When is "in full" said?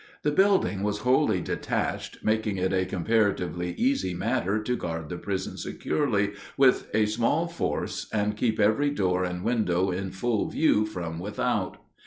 9.91-10.49